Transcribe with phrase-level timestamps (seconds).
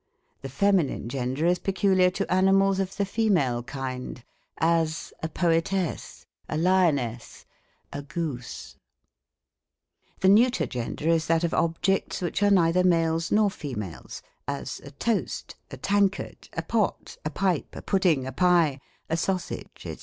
[0.41, 4.23] The feminine gender is peculiar to animals of the fe male kind:
[4.57, 7.45] as, a poetess, a lioness,
[7.93, 8.77] a goose.
[10.21, 10.21] 30 THE COMIC ENGLISH GRAMMAR.
[10.21, 10.65] The neuter
[11.05, 15.77] gender is that of objects which are neither male^ nor females: as, a toast, a
[15.77, 19.97] tankard, a pot, a pipe, a pudding, a pie, a sausage, &c.